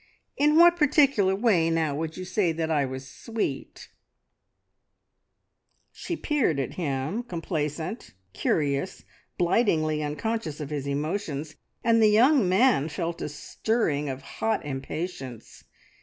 In 0.35 0.55
what 0.57 0.77
particular 0.77 1.35
way, 1.35 1.69
now, 1.69 1.93
would 1.95 2.17
you 2.17 2.25
say 2.25 2.51
that 2.53 2.71
I 2.71 2.85
was 2.87 3.05
`_sweet_?'" 3.05 3.89
She 5.91 6.15
peered 6.15 6.59
at 6.59 6.73
him, 6.73 7.21
complacent, 7.21 8.15
curious, 8.33 9.03
blightingly 9.37 10.01
unconscious 10.01 10.59
of 10.59 10.71
his 10.71 10.87
emotions, 10.87 11.55
and 11.83 12.01
the 12.01 12.07
young 12.09 12.49
man 12.49 12.89
felt 12.89 13.21
a 13.21 13.29
stirring 13.29 14.09
of 14.09 14.23
hot 14.23 14.65
impatience. 14.65 15.65